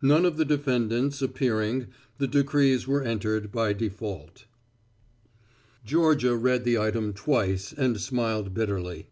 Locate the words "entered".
3.02-3.50